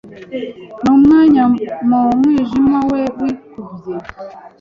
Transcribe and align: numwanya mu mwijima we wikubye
numwanya 0.81 1.43
mu 1.87 1.99
mwijima 2.19 2.79
we 2.91 3.01
wikubye 3.19 3.95